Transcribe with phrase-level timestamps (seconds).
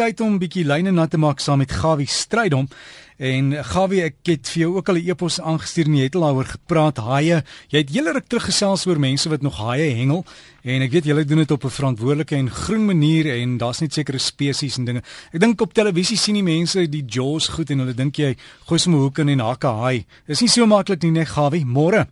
[0.00, 2.68] tyd om 'n bietjie lyne na te maak saam met Gawie Strydom.
[3.18, 6.22] En Gawie, ek het vir jou ook al 'n e-pos aangestuur en jy het al
[6.22, 6.96] daaroor gepraat.
[6.96, 10.24] Haie, jy het hele ruk teruggesels oor mense wat nog haie hengel
[10.64, 13.92] en ek weet julle doen dit op 'n verantwoordelike en groen manier en daar's net
[13.92, 15.02] sekere spesies en dinge.
[15.32, 18.36] Ek dink op televisie sien die mense die jaws goed en hulle dink jy
[18.66, 20.06] gooi sommer hoek in en hakke haai.
[20.26, 21.64] Dis nie so maklik nie, net Gawie.
[21.64, 22.06] Môre.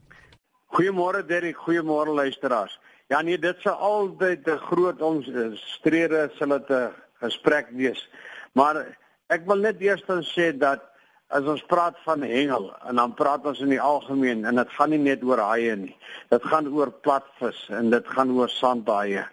[0.74, 2.78] Goeiemôre Derek, goeiemôre luisteraars.
[3.08, 8.08] Ja nee, dit sal altyd 'n groot omstrede sal dit 'n gesprek wees.
[8.52, 8.84] Maar
[9.28, 10.84] ek wil net eers dan sê dat
[11.28, 14.90] as ons praat van hengel en dan praat ons in die algemeen en dit gaan
[14.94, 15.96] nie net oor haie nie.
[16.32, 19.26] Dit gaan oor platvis en dit gaan oor sandhaie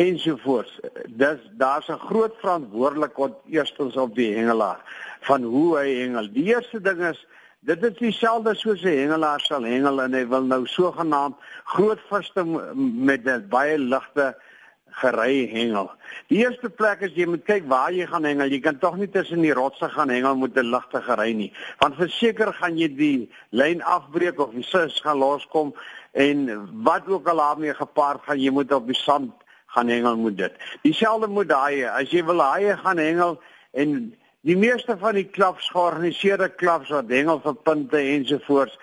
[0.00, 0.80] ensovoorts.
[1.20, 4.80] Dis daar's 'n groot verantwoordelikheid eerstens op die hengelaar
[5.20, 6.32] van hoe hy hengel.
[6.32, 7.26] Die eerste ding is
[7.64, 12.44] Dit is dieselfde soos 'n hengelaar sal hengel en hy wil nou sogenaamd groot visse
[12.74, 14.34] met baie ligte
[15.00, 15.90] gery hengel.
[16.30, 18.50] Die eerste plek is jy moet kyk waar jy gaan hengel.
[18.52, 21.52] Jy kan tog nie tussen die rotse gaan hengel met 'n ligte gery nie.
[21.78, 25.74] Want verseker gaan jy die lyn afbreek of die vis gaan loskom
[26.12, 29.32] en wat ook al daarmee gepaard gaan jy moet op die sand
[29.66, 30.52] gaan hengel moet dit.
[30.82, 33.40] Dieselfde moet daai as jy wil haie gaan hengel
[33.72, 38.74] en Die meeste van die klubs georganiseerde klubs wat hengel vir punte ensovoorts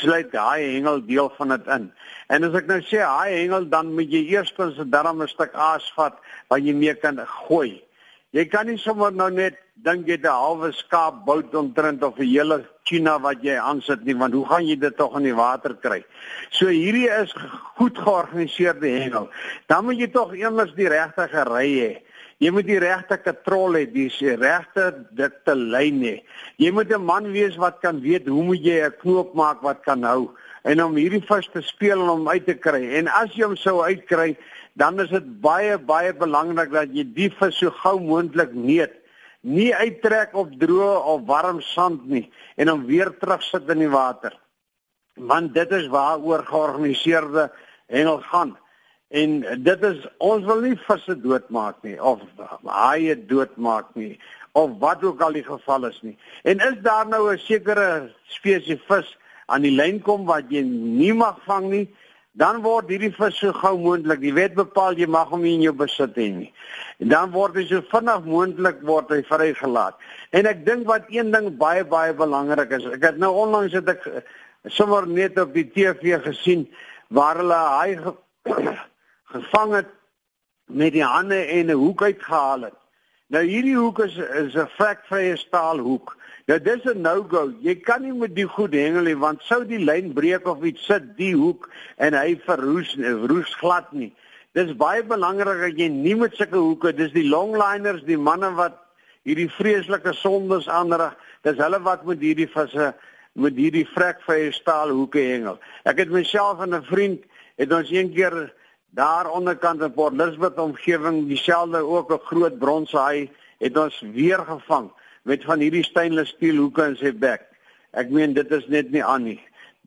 [0.00, 1.90] sluit daai hengel deel van dit in.
[2.32, 5.28] En as ek nou sê daai hengel dan moet jy eers kos 'n darm 'n
[5.28, 6.16] stuk aas vat
[6.48, 7.82] wat jy mee kan gooi.
[8.32, 12.24] Jy kan nie sommer nou net dink jy 'n halwe skaap bout omtrent of 'n
[12.24, 15.74] hele tuna wat jy aansit nie want hoe gaan jy dit tog in die water
[15.74, 16.02] kry?
[16.50, 17.34] So hierdie is
[17.76, 19.28] goed georganiseerde hengel.
[19.66, 22.09] Dan moet jy tog eers die regte ry hê.
[22.40, 24.08] Jy moet die regte katrol hê, die
[24.40, 26.14] regte dikte lyn hê.
[26.56, 29.82] Jy moet 'n man wees wat kan weet hoe moet jy 'n knoop maak wat
[29.84, 30.30] kan hou
[30.64, 32.96] en om hierdie vis te speel en hom uit te kry.
[32.96, 34.36] En as jy hom sou uitkry,
[34.74, 38.92] dan is dit baie baie belangrik dat jy die vis so gou moontlik neet.
[39.42, 44.32] Nie uittrek op droë of warm sand nie en hom weer terugsit in die water.
[45.16, 47.50] Want dit is waaroor georganiseerde
[47.88, 48.56] hengel gaan.
[49.10, 52.20] En dit is ons wil nie visse doodmaak nie of
[52.62, 54.12] haie doodmaak nie
[54.58, 56.16] of wat ook al die geval is nie.
[56.46, 59.16] En is daar nou 'n sekere spesies vis
[59.46, 61.88] aan die lyn kom wat jy nie mag vang nie,
[62.32, 65.62] dan word hierdie vis so gou moontlik, die wet bepaal jy mag hom nie in
[65.62, 66.52] jou besit hê nie.
[67.02, 69.98] En dan word hy so vinnig moontlik word hy vrygelaat.
[70.30, 73.88] En ek dink wat een ding baie baie belangrik is, ek het nou onlangs het
[73.88, 74.06] ek
[74.68, 76.68] sommer net op die TV gesien
[77.08, 77.98] waar hulle haai
[79.30, 79.90] gevang het
[80.66, 82.78] met die hande en 'n hoek uitgehaal het.
[83.30, 86.16] Nou hierdie hoek is is 'n vrekvrye staalhoek.
[86.46, 87.52] Nou dis 'n no-go.
[87.60, 90.84] Jy kan nie met die goed hengel nie want sou die lyn breek of iets
[90.84, 94.12] sit die hoek en hy verroes verroes glad nie.
[94.52, 98.80] Dis baie belangrik dat jy nie met sulke hoeke, dis die longliners, die manne wat
[99.22, 102.94] hierdie vreeslike sondes aanrig, dis hulle wat met hierdie visse
[103.32, 105.60] met hierdie vrekvrye staalhoeke hengel.
[105.86, 107.22] Ek het myself en 'n vriend
[107.56, 108.50] het ons een keer
[108.90, 114.90] daar onderkant in Port Elizabeth omgewing dieselfde ook 'n groot bronshaai het ons weer gevang
[115.22, 117.42] met van hierdie stainless steel hoeke in sy bek.
[117.90, 119.40] Ek meen dit is net nie aan nie.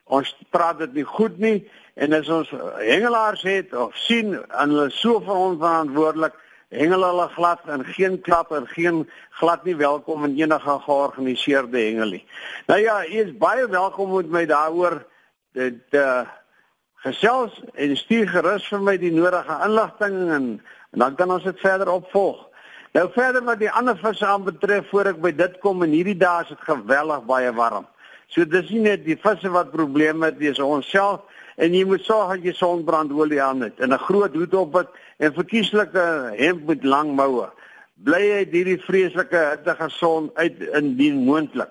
[0.03, 4.89] Ons praat dit nie goed nie en as ons hengelaars het of sien en hulle
[4.89, 6.33] so vir ons verantwoordelik
[6.73, 12.09] hengel hulle glad en geen klap en geen glad nie welkom in enige georganiseerde hengel
[12.17, 12.25] nie.
[12.67, 15.03] Nou ja, u is baie welkom met my daaroor
[15.53, 16.23] dit uh
[17.03, 20.49] gesels en stuur gerus vir my die nodige inligting en,
[20.93, 22.45] en dan kan ons dit verder opvolg.
[22.93, 26.43] Nou verder wat die ander visse aanbetref voor ek by dit kom en hierdie dae
[26.45, 27.87] is dit geweldig baie warm.
[28.31, 31.25] So dis nie net die visse wat probleme het, dis ons self
[31.57, 34.89] en jy moet sorg dat jy sonbrandolie aan het en 'n groot hoed op het
[35.19, 36.05] en verkieslike
[36.37, 37.49] hemp met lang moue.
[38.03, 41.69] Bly jy hierdie vreeslike hitte gesond uit indien moontlik.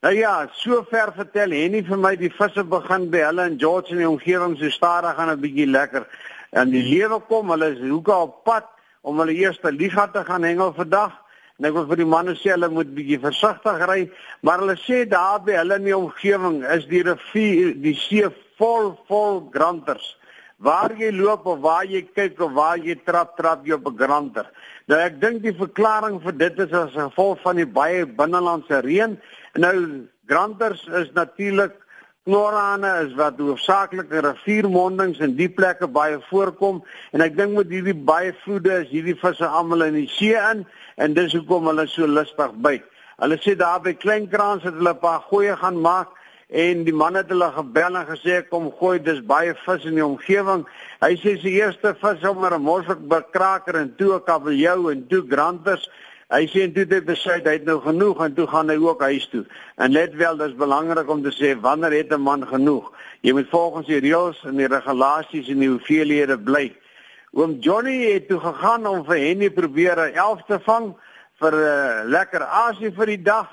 [0.00, 3.98] Nou ja, sover vertel Henny vir my die visse begin by hulle in George in
[3.98, 6.04] die omgewing so stadig gaan 'n bietjie lekker.
[6.54, 8.68] En die lewe kom, hulle is hoeke op pad
[9.02, 11.18] om hulle eerste liga te gaan hengel vandag.
[11.58, 14.08] En ek wil vir die manne sê hulle moet bietjie versigtig ry,
[14.40, 18.94] maar hulle sê daar by hulle in die omgewing is die rivier, die see vol
[19.08, 20.14] vol granters.
[20.58, 23.98] Waar jy loop of waar jy kyk of waar jy trap, trap jy op 'n
[23.98, 24.46] granter.
[24.86, 29.18] Nou ek dink die verklaring vir dit is as gevolg van die baie binnelandse reën
[29.58, 31.72] Nou granters is natuurlik
[32.28, 36.78] knorrane is wat hoofsaaklik in riviermondings en die plekke baie voorkom
[37.16, 40.62] en ek dink met hierdie baie vloede is hierdie visse almal in die see in
[41.02, 42.86] en dis hoekom hulle so lustig byt.
[43.18, 46.14] Hulle sê daar by Kleinkrans het hulle 'n paar goeie gaan maak
[46.48, 50.06] en die man het hulle gebel en gesê kom gooi dis baie vis in die
[50.06, 50.66] omgewing.
[51.00, 55.26] Hy sê sy eerste vis sommer 'n morsik bekraker en toe 'n kabeljou en toe
[55.26, 55.90] granters
[56.28, 59.00] Hy sê toe het hy besluit hy het nou genoeg en toe gaan hy ook
[59.00, 59.46] huis toe.
[59.80, 62.92] En let wel, dis belangrik om te sê wanneer het 'n man genoeg?
[63.22, 66.76] Jy moet volgens die reëls en die regulasies en die hoeveelhede bly.
[67.32, 70.94] Oom Johnny het toe gegaan om vir Henny probeer 'n 11 te vang
[71.40, 73.48] vir 'n uh, lekker asie vir die dag.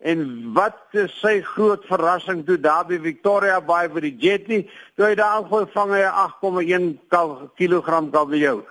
[0.00, 5.06] En wat is sy groot verrassing toe daar by Victoria Bay vir die Jetty, toe
[5.06, 8.64] hy daar aangooi vang hy 8,1 kg kabeljou.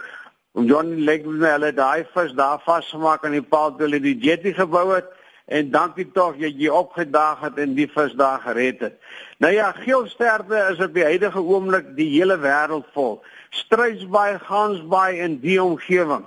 [0.56, 4.54] John Lake het hulle daai vis daar vasgemaak aan die paal toe hulle die jetty
[4.56, 5.10] gebou het
[5.52, 8.96] en dankie tog dat jy opgedaag het en die vis daar gered het.
[9.44, 13.20] Nou ja, geelsterte is op die huidige oomblik die hele wêreld vol.
[13.50, 16.24] Struisbaai, gansbaai in die omgewing.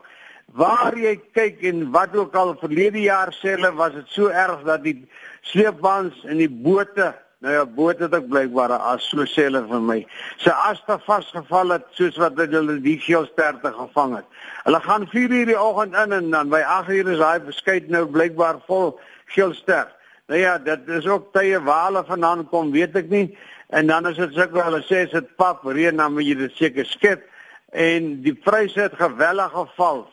[0.53, 4.61] Waar jy kyk en wat ook al verlede jaar sê hulle was dit so erg
[4.69, 4.99] dat die
[5.41, 9.82] sleepwaens en die bote Nou ja, boot het ek blykbaar as so sê hulle vir
[9.87, 9.99] my.
[10.43, 14.26] Sy as te vasgeval het soos wat hulle die geelsterte gevang het.
[14.64, 17.87] Hulle gaan 4 uur die oggend in en dan by 8 uur is daai beskuit
[17.94, 18.90] nou blykbaar vol
[19.37, 19.87] geelster.
[20.26, 23.29] Nou ja, dit is ook tye waar hulle vandaan kom, weet ek nie.
[23.70, 26.90] En dan is dit sukkel hulle sê dit pap reën dan moet jy dit seker
[26.90, 27.23] skep
[27.70, 30.08] en die pryse het geweldig geval.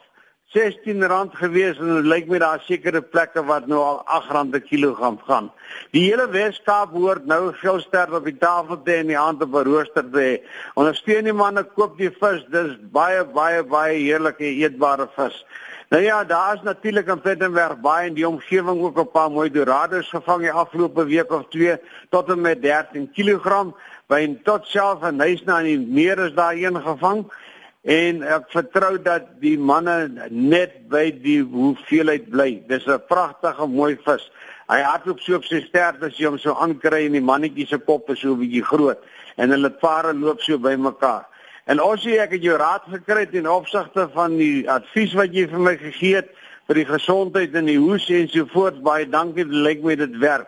[0.56, 5.18] R16 gewees en dit lyk my daar sekere plekke wat nou al R8 per kilogram
[5.28, 5.50] gaan.
[5.92, 9.68] Die hele Weskaap hoort nou geelster op die tafel te en die aand op 'n
[9.68, 10.42] rooster te.
[10.76, 15.46] Ondersteun die manne koop die vis, dis baie baie baie heerlike eetbare vis.
[15.90, 19.52] Nou ja, daar is natuurlik in Plettenberg baie in die omgewing ook 'n paar mooi
[19.52, 21.78] dorados gevang die afgelope week of twee
[22.10, 23.74] tot en met 13 kg.
[24.08, 27.26] By tot self en huis na in die meer is daar een gevang
[27.86, 32.64] en ek vertrou dat die manne net by die hoeveelheid bly.
[32.68, 34.32] Dis 'n pragtige mooi vis.
[34.68, 37.78] Hy hardloop so op sy stert as jy hom so aankry en die mannetjie se
[37.78, 38.98] kop is so 'n bietjie groot
[39.38, 41.26] en hulle pare loop so bymekaar.
[41.68, 45.60] En sê ek het jou raad gekry ten opsigte van die advies wat jy vir
[45.60, 46.30] my gegee het
[46.68, 48.82] vir die gesondheid en die hoes en so voort.
[48.82, 50.48] Baie dankie, dit lyk my dit werk.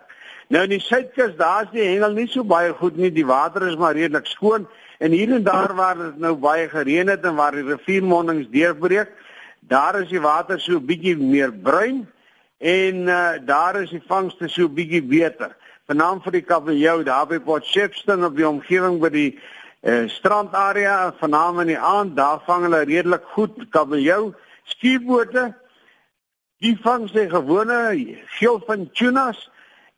[0.49, 3.11] Nou in die suidkus, daar's die hengel nie so baie goed nie.
[3.11, 4.67] Die water is maar redelik skoon
[4.97, 9.11] En hier en daar waar dit nou baie gereën het en waar die riviermondings deurbreek,
[9.59, 12.07] daar is die water so bietjie meer bruin
[12.57, 15.53] en uh, daar is die vangste so bietjie beter.
[15.87, 21.13] Vanaand vir die kabeljou daar by Port Shepstone op die omgewing by die uh, strandarea
[21.19, 24.33] vanaand in die aand, daar vang hulle redelik goed kabeljou.
[24.67, 25.51] Skiebote
[26.65, 27.77] die vang se gewone
[28.39, 29.45] geel van tunas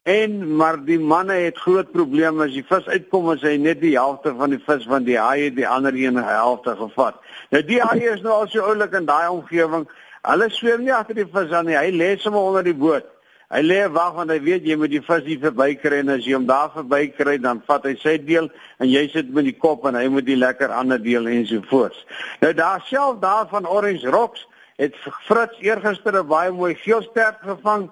[0.10, 3.94] En maar die manne het groot probleme as die vis uitkom as hy net die
[3.98, 7.20] helfte van die vis van die haai het die ander een helfte gevat.
[7.54, 9.86] Nou die haai is nou al so oulik in daai omgewing.
[10.26, 11.78] Hulle swem nie agter die vis aan nie.
[11.78, 13.06] Hy lê sommer onder die boot.
[13.50, 16.36] Hy lê wag want hy weet jy moet die vis hier verbykry en as jy
[16.38, 19.98] hom daar verbykry dan vat hy sy deel en jy sit met die kop en
[19.98, 22.04] hy moet die lekker ander deel ensovoorts.
[22.44, 24.46] Nou daar self daar van Orange Rocks
[24.78, 24.94] het
[25.26, 27.90] Fritz eergister 'n baie mooi geelstert gevang.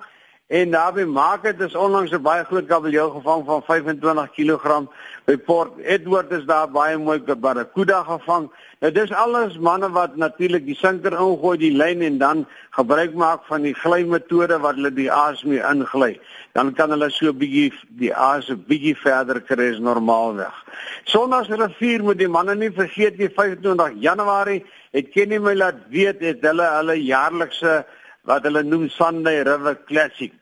[0.48, 4.88] En daarby maak dit is onlangs 'n baie groot kabeljou gevang van 25 kg
[5.26, 8.52] by Port Edward is daar baie mooi barracuda gevang.
[8.80, 13.44] Nou dis alles manne wat natuurlik die sinker ingooi die lyn en dan gebruik maak
[13.46, 16.20] van die glymetode wat hulle die aas mee ingly.
[16.54, 20.56] Dan kan hulle so 'n bietjie die aas 'n bietjie verder kry as normaalweg.
[21.04, 26.42] Sondagsrivier moet die manne nie vergeet nie 25 Januarie het Kenny my laat weet het
[26.42, 27.86] hulle hulle jaarlikse
[28.28, 30.34] wat hulle noem Sunday River Classic.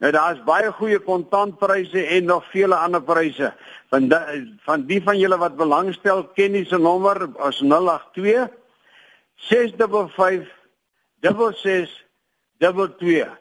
[0.00, 3.52] Nou daar's baie goeie kontantpryse en nog vele ander pryse.
[3.92, 8.48] Van die, van die van julle wat belangstel, ken die se nommer as 082
[9.48, 10.52] 655
[11.24, 13.34] 6622.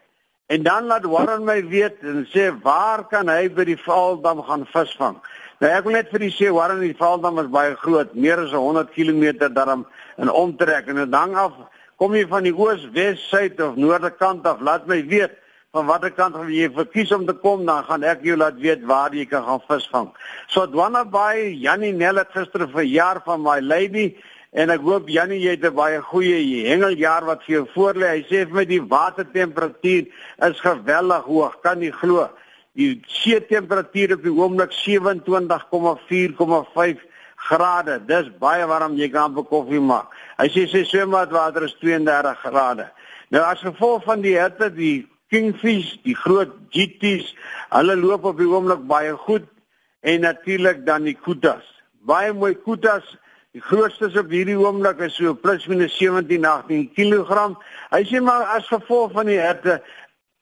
[0.46, 4.66] En dan laat Warren my weet en sê waar kan hy by die Vaaldam gaan
[4.70, 5.18] visvang?
[5.64, 8.54] Nou ek wil net vir u sê Warren die Vaaldam is baie groot, meer as
[8.54, 9.86] 100 km daarom
[10.22, 11.56] in omtrek en dit hang af
[12.00, 15.32] kom jy van die oos, wes, suid of noorde kant af, laat my weet
[15.76, 19.16] van watter kant jy verkies om te kom, dan gaan ek jou laat weet waar
[19.16, 20.08] jy kan gaan visvang.
[20.48, 24.16] So Dwana Bay, Jannie Nel het gister verjaar van my lady
[24.56, 28.08] en ek hoop Jannie jy het 'n baie goeie hengeljaar wat vir jou voorlê.
[28.16, 30.06] Hy sê vir my die watertemperatuur
[30.48, 32.30] is geweldig hoog, kan jy glo?
[32.76, 37.00] Die see temperatuur op die oomblik 27,4,5
[37.48, 38.00] grade.
[38.08, 40.08] Dis baie warm, jy kan 'n koffie maak.
[40.38, 42.90] Hy sê sy swembadwater is 32 grade.
[43.30, 47.34] Nou as gevolg van die hitte, die kingfish, die groot GT's,
[47.70, 49.48] hulle loop op die oomblik baie goed
[50.02, 51.66] en natuurlik dan die kutas.
[52.06, 53.18] Baie mooi kutas.
[53.56, 57.56] Die grootste op hierdie oomblik is so plus minus 17 18 kg.
[57.92, 59.82] Hy sê maar as gevolg van die hitte,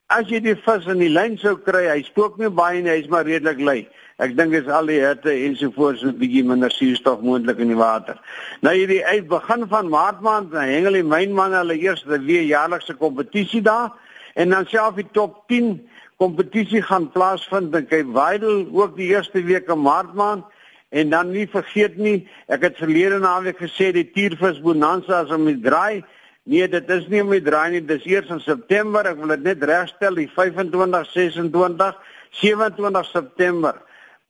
[0.09, 3.09] as jy die vis in die lyn sou kry, hy spook nie baie nie, hy's
[3.13, 3.83] maar redelik lui.
[4.23, 7.79] Ek dink dis al die hitte ensovoorts so 'n bietjie minder suurstof moontlik in die
[7.79, 8.15] water.
[8.61, 12.95] Nou hierdie uit begin van Maart maand, dan hengel die mynmanne hulle eerste weer jaarlikse
[12.95, 13.91] kompetisie daar
[14.35, 15.81] en dan self die top 10
[16.17, 17.75] kompetisie gaan plaasvind.
[17.75, 20.45] In Cape Vidal ook die eerste week in Maart maand.
[20.89, 25.45] En dan nie vergeet nie ek het verlede naweek gesê die Tiervis Bonanza is om
[25.45, 26.03] die draai.
[26.45, 29.03] Nee dit is nie om die draai nie dis eers in September.
[29.05, 31.97] Ek wil dit net regstel die 25 26
[32.31, 33.81] 27 September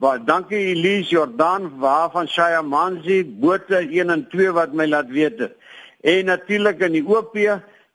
[0.03, 5.37] Baie dankie Elise Jordan waarvan Shaya Manzi bote 1 en 2 wat my laat weet
[5.39, 5.53] het.
[6.03, 7.37] En natuurlik in die OP,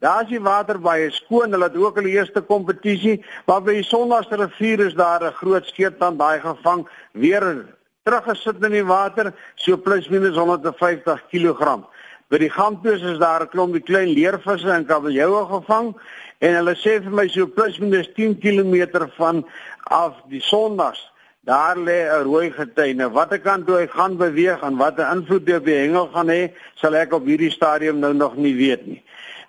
[0.00, 1.52] daar is die water baie skoon.
[1.52, 6.18] Hulle het ook hulle eerste kompetisie, maar by die Sondagsrivier is daar 'n groot skeetand
[6.18, 7.44] daai gevang weer
[8.04, 11.84] teruggesit in die water, so plus minus 150 kg.
[12.30, 15.94] By die Gamtoos is daar 'n klompie klein leervisse en kabeljoue gevang
[16.38, 19.44] en hulle sê vir my so plus minus 10 km van
[19.84, 21.12] af die Sondags
[21.48, 23.10] Daar lê 'n rooi getuie.
[23.10, 26.52] Watter kant toe hy gaan beweeg en watter invloed dit op die hengel gaan hê,
[26.74, 29.02] sal ek op hierdie stadium nou nog nie weet nie.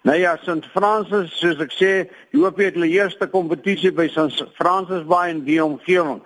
[0.04, 0.66] Nou ja, St.
[0.72, 1.92] Francis, soos ek sê,
[2.32, 4.46] die hoop het hulle eerste kompetisie by St.
[4.56, 6.22] Francis Bay in die omgewing.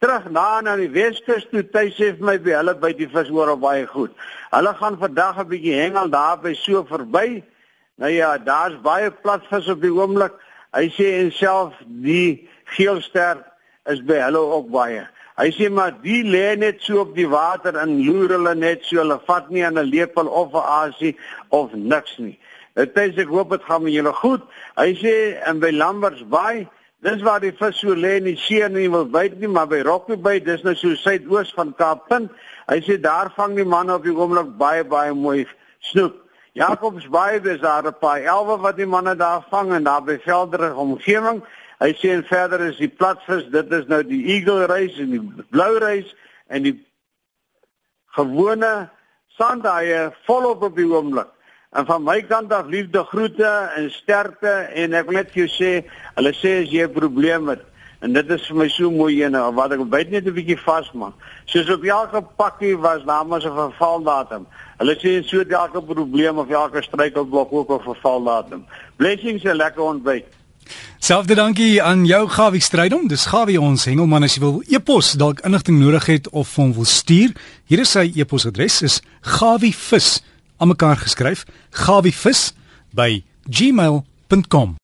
[0.00, 3.52] Terug na na die Weskus toe, sê vir my by hulle by die vis hoor
[3.52, 4.16] op baie goed.
[4.50, 7.42] Hulle gaan vandag 'n bietjie hengel daar by so verby.
[7.98, 10.32] Nou ja, daar's baie platvis op die oomblik.
[10.72, 13.44] Hy sê enself die geelster
[13.88, 15.06] is by hulle ook baie.
[15.38, 18.98] Hy sê maar die lê net so op die water en loer hulle net so
[18.98, 21.16] hulle vat nie aan 'n lepel of 'n asie
[21.48, 22.38] of niks nie.
[22.74, 24.42] Dit sê ek hoop dit gaan met julle goed.
[24.76, 25.14] Hy sê
[25.46, 26.68] en by Lamberts Bay,
[27.02, 29.66] dis waar die vis so lê in die see en nie wil byt nie, maar
[29.66, 32.30] by Rocky Bay, dis nou so suidoos van Kaappunt.
[32.68, 35.46] Hy sê daar vang die manne op die oomblik baie baie mooi
[35.80, 36.14] snoek.
[36.58, 40.18] Jacobs Bay, dis daar 'n paar elwe wat die manne daar vang en daar by
[40.18, 41.42] Velderig omgewing.
[41.78, 45.22] Hy sê en verder is die platvis, dit is nou die eagle reis en die
[45.54, 46.10] blou reis
[46.50, 46.74] en die
[48.16, 48.88] gewone
[49.38, 51.30] sandhaie volop op die oomblik.
[51.76, 55.50] En van my kant af liefde groete en sterkte en ek wil net vir jou
[55.52, 55.72] sê,
[56.16, 57.62] hulle sê as jy 'n probleem het
[58.00, 61.14] en dit is vir my so mooi ene wat ek byt net 'n bietjie vasmaak.
[61.46, 64.46] Soos op elke pakkie was mos 'n vervaldatum.
[64.78, 68.66] Hulle sê so elke probleem of elke struikelblok ook 'n vervaldatum.
[68.96, 70.37] Blessings en lekker ontbyt.
[70.98, 73.06] Selfde dankie aan jou Gawie Strydom.
[73.08, 76.88] Dis Gawie ons hengelman as jy wil e-pos dalk inligting nodig het of hom wil
[76.88, 77.32] stuur.
[77.70, 78.98] Hier is sy e-posadres is
[79.38, 80.18] gawievis
[80.58, 81.46] aan mekaar geskryf
[81.86, 82.50] gawievis
[82.92, 84.76] by gmail.com